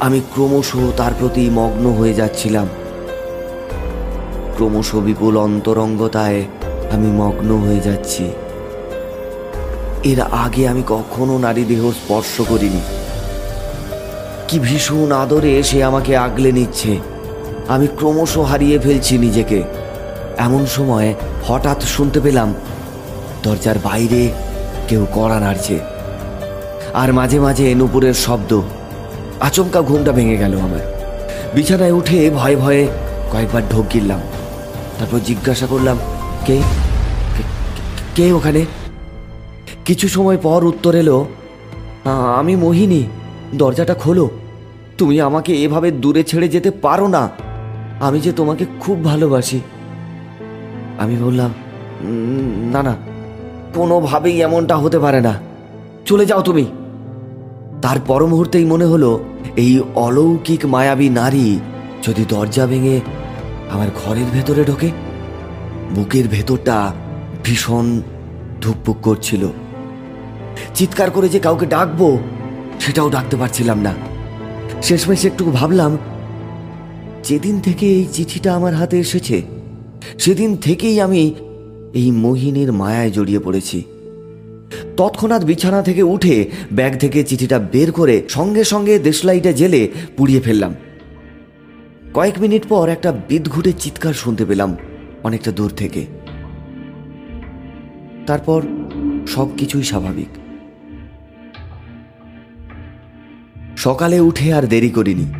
আমি 0.00 0.20
ক্রমশ 0.20 0.72
তার 0.96 1.12
প্রতি 1.18 1.50
মগ্ন 1.50 1.92
হয়ে 1.92 2.14
যাচ্ছিলাম। 2.14 2.68
ক্রমশ 4.56 4.94
বিপুল 4.94 5.36
অন্তরঙ্গতায় 5.36 6.44
আমি 6.92 7.06
মগ্ন 7.06 7.56
হয়ে 7.56 7.80
যাচ্ছি। 7.80 8.24
এর 10.04 10.20
আগে 10.20 10.68
আমি 10.68 10.82
কখনো 10.86 11.38
নারী 11.38 11.64
দেহ 11.64 11.90
স্পর্শ 11.90 12.40
করিনি। 12.40 12.80
কি 14.48 14.58
ভীষণ 14.58 15.12
আদরে 15.12 15.62
সে 15.62 15.84
আমাকে 15.84 16.16
আগলে 16.16 16.52
নিচ্ছে। 16.52 16.98
আমি 17.68 17.86
ক্রমশ 17.86 18.38
হারিয়ে 18.38 18.78
ফেলছি 18.78 19.18
নিজেকে। 19.18 19.62
এমন 20.38 20.66
সময় 20.66 21.14
হঠাৎ 21.46 21.82
শুনতে 21.82 22.20
পেলাম, 22.20 22.54
দরজার 23.42 23.78
বাইরে 23.84 24.32
কেউ 24.88 25.06
কড়া 25.14 25.40
নাড়ছে। 25.40 25.78
আর 26.94 27.12
মাঝে 27.12 27.40
মাঝে 27.40 27.74
নুপুরের 27.74 28.14
শব্দ 28.14 28.62
আচমকা 29.40 29.82
ঘুমটা 29.82 30.12
ভেঙে 30.12 30.36
গেল 30.36 30.58
আমার। 30.58 31.00
বিছানায় 31.54 31.92
উঠে 31.92 32.30
ভয়ে 32.30 32.56
ভয়ে 32.56 32.88
কয়েকবার 33.32 33.62
ঢোক 33.70 33.86
গিললাম। 33.94 34.20
তারপর 34.98 35.18
জিজ্ঞাসা 35.18 35.66
করলাম, 35.66 35.98
কে- 36.46 36.62
কে 38.16 38.32
ওখানে? 38.32 38.64
কিছু 39.84 40.08
সময় 40.08 40.38
পর 40.42 40.64
উত্তর 40.64 40.94
এলো 40.94 41.26
আমি 42.36 42.56
মোহিনী, 42.56 43.04
দরজাটা 43.54 43.94
খোলো। 43.94 44.30
তুমি 44.98 45.20
আমাকে 45.20 45.54
এভাবে 45.54 45.90
দূরে 45.90 46.24
ছেড়ে 46.24 46.48
যেতে 46.48 46.70
পারো 46.70 47.08
না। 47.08 47.28
আমি 48.00 48.20
যে 48.20 48.32
তোমাকে 48.32 48.66
খুব 48.80 49.04
ভালোবাসি। 49.04 49.60
আমি 50.98 51.16
বললাম 51.16 51.54
না 52.72 52.82
না, 52.82 52.96
কোনোভাবেই 53.74 54.42
এমনটা 54.42 54.76
হতে 54.76 54.98
পারে 54.98 55.20
না। 55.20 55.34
চলে 56.06 56.26
যাও 56.26 56.42
তুমি। 56.42 56.64
তার 57.82 58.00
পর 58.06 58.26
মুহূর্তেই 58.26 58.64
মনে 58.64 58.84
হলো, 58.84 59.24
এই 59.56 59.80
অলৌকিক 59.94 60.66
মায়াবী 60.66 61.08
নারী 61.08 61.58
যদি 62.02 62.24
দরজা 62.28 62.66
ভেঙে 62.66 63.00
আমার 63.70 63.88
ঘরের 64.04 64.26
ভেতরে 64.32 64.64
ঢোকে। 64.64 64.90
বুকের 65.94 66.28
ভেতরটা 66.28 66.92
ভীষণ 67.44 68.02
ধুকপুক 68.60 68.96
করছিল। 69.02 69.48
চিৎকার 70.74 71.10
করে 71.10 71.28
যে 71.28 71.38
কাউকে 71.38 71.66
ডাকবো, 71.66 72.18
সেটাও 72.80 73.10
ডাকতে 73.10 73.36
পারছিলাম 73.36 73.78
না। 73.80 73.94
শেষমেশ 74.82 75.24
একটু 75.24 75.44
ভাবলাম, 75.44 75.98
যেদিন 77.24 77.60
থেকে 77.60 77.86
এই 77.86 78.06
চিঠিটা 78.12 78.54
আমার 78.54 78.74
হাতে 78.74 78.98
এসেছে, 78.98 79.42
সেদিন 80.18 80.56
থেকেই 80.56 81.00
আমি 81.00 81.34
এই 81.94 82.10
মোহিনীর 82.10 82.72
মায়ায় 82.72 83.10
জড়িয়ে 83.10 83.38
পড়েছি। 83.38 83.84
তৎক্ষণাৎ 84.96 85.44
বিছানা 85.44 85.82
থেকে 85.82 86.02
উঠে 86.02 86.50
ব্যাগ 86.72 86.98
থেকে 86.98 87.24
চিঠিটা 87.24 87.58
বের 87.58 87.92
করে 87.92 88.22
সঙ্গে 88.28 88.64
সঙ্গে 88.64 88.98
দেশলাইটা 88.98 89.52
জেলে 89.52 89.90
পুড়িয়ে 90.16 90.40
ফেললাম। 90.40 90.74
কয়েক 92.14 92.40
মিনিট 92.40 92.66
পর 92.68 92.88
একটা 92.88 93.12
বিদঘুটে 93.28 93.72
চিৎকার 93.72 94.14
শুনতে 94.14 94.44
পেলাম 94.44 94.76
অনেকটা 95.22 95.52
দূর 95.52 95.70
থেকে। 95.70 96.06
তারপর 98.26 98.62
সব 99.26 99.56
কিছুই 99.56 99.82
স্বাভাবিক। 99.82 100.28
সকালে 103.76 104.20
উঠে 104.20 104.52
আর 104.52 104.62
দেরি 104.62 104.90
করিনি। 104.90 105.32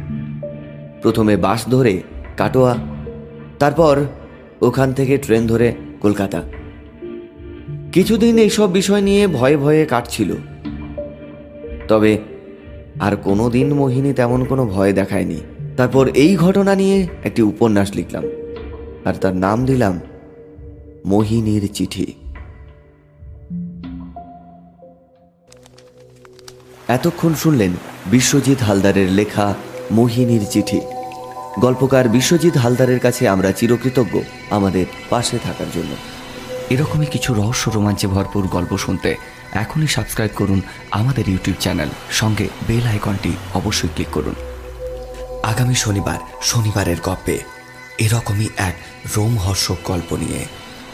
প্রথমে 1.03 1.37
বাস 1.37 1.67
ধরে 1.69 2.03
কাটোয়া, 2.37 2.77
তারপর 3.59 4.05
ওখান 4.63 4.93
থেকে 4.93 5.19
ট্রেন 5.19 5.47
ধরে 5.47 5.73
কলকাতা। 6.01 6.43
কিছুদিন 7.93 8.39
এইসব 8.39 8.73
বিষয় 8.73 9.01
নিয়ে 9.01 9.27
ভয়ে 9.27 9.57
ভয়ে 9.57 9.87
কাটছিল। 9.87 10.35
তবে 11.89 12.19
আর 13.01 13.17
কোনো 13.17 13.51
দিন 13.51 13.75
মোহিনী 13.75 14.13
তেমন 14.13 14.45
কোনো 14.45 14.67
ভয় 14.67 14.93
দেখায়নি। 14.93 15.41
তারপর 15.77 16.09
এই 16.09 16.37
ঘটনা 16.37 16.75
নিয়ে 16.75 17.09
একটি 17.25 17.43
উপন্যাস 17.43 17.95
লিখলাম। 17.95 18.25
আর 19.05 19.15
তার 19.15 19.37
নাম 19.37 19.67
দিলাম 19.67 20.01
মোহিনীর 21.07 21.69
চিঠি। 21.73 22.07
এতক্ষণ 26.89 27.35
শুনলেন 27.35 27.71
বিশ্বজিৎ 28.07 28.59
হালদারের 28.59 29.13
লেখা 29.13 29.55
মোহিনীর 29.91 30.47
চিঠি। 30.51 30.81
গল্পকার 31.61 32.09
বিশ্বজিৎ 32.09 32.57
হালদারের 32.57 33.01
কাছে 33.01 33.29
আমরা 33.29 33.53
চিরকৃতজ্ঞ 33.53 34.19
আমাদের 34.51 34.87
পাশে 35.11 35.39
থাকার 35.43 35.67
জন্য। 35.75 36.20
এরকমই 36.71 37.07
কিছু 37.07 37.35
রহস্য 37.35 37.71
রোমাঞ্চে 37.71 38.07
ভরপুর 38.07 38.47
গল্প 38.47 38.77
শুনতে 38.77 39.17
এখনই 39.53 39.87
সাবস্ক্রাইব 39.87 40.31
করুন 40.37 40.61
আমাদের 40.91 41.29
ইউটিউব 41.29 41.57
চ্যানেল 41.61 41.89
সঙ্গে 42.11 42.49
বেল 42.67 42.87
আইকনটি 42.87 43.33
অবশ্যই 43.55 43.89
ক্লিক 43.89 44.11
করুন। 44.13 44.35
আগামী 45.43 45.75
শনিবার, 45.75 46.19
শনিবারের 46.43 47.01
গল্পে 47.01 47.37
এরকমই 47.99 48.49
এক 48.57 48.75
রোমহর্ষক 49.17 49.79
গল্প 49.85 50.11
নিয়ে 50.13 50.45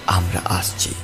আমরা 0.07 0.41
আসছি। 0.45 0.95